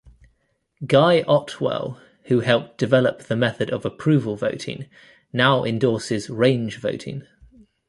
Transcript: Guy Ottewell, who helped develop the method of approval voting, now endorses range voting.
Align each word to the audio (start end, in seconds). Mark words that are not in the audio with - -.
Guy 0.83 1.21
Ottewell, 1.27 2.01
who 2.23 2.39
helped 2.39 2.79
develop 2.79 3.19
the 3.21 3.35
method 3.35 3.69
of 3.69 3.85
approval 3.85 4.35
voting, 4.35 4.87
now 5.31 5.63
endorses 5.63 6.27
range 6.27 6.79
voting. 6.79 7.27